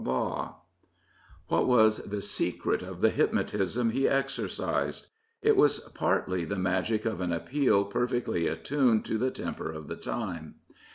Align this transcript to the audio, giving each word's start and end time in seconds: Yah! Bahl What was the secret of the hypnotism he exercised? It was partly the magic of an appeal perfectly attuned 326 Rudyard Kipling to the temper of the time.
Yah! 0.03 0.05
Bahl 0.05 0.67
What 1.49 1.67
was 1.67 1.97
the 1.99 2.23
secret 2.23 2.81
of 2.81 3.01
the 3.01 3.11
hypnotism 3.11 3.91
he 3.91 4.07
exercised? 4.07 5.05
It 5.43 5.55
was 5.55 5.79
partly 5.93 6.43
the 6.43 6.55
magic 6.57 7.05
of 7.05 7.21
an 7.21 7.31
appeal 7.31 7.85
perfectly 7.85 8.47
attuned 8.47 9.05
326 9.05 9.11
Rudyard 9.11 9.19
Kipling 9.19 9.19
to 9.19 9.23
the 9.23 9.45
temper 9.69 9.71
of 9.71 9.87
the 9.87 9.95
time. 10.03 10.55